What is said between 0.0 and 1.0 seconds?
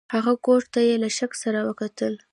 هغه کوټ ته یې